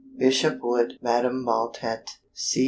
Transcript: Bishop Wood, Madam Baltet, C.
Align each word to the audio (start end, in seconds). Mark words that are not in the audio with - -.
Bishop 0.17 0.57
Wood, 0.63 0.97
Madam 1.03 1.45
Baltet, 1.45 2.17
C. 2.33 2.59